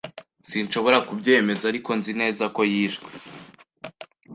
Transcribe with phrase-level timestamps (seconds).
[0.49, 3.09] Sinshobora kubyemeza, ariko nzi neza ko yishwe.